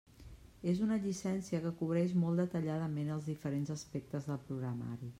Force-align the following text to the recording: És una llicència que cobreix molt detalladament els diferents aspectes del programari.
És 0.71 0.79
una 0.85 0.97
llicència 1.03 1.59
que 1.67 1.73
cobreix 1.83 2.17
molt 2.23 2.43
detalladament 2.43 3.15
els 3.19 3.31
diferents 3.33 3.75
aspectes 3.79 4.31
del 4.33 4.45
programari. 4.51 5.09